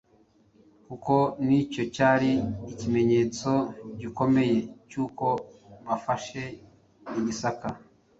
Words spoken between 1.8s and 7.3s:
cyari ikimenyetso gikomeye cy’uko bafashe i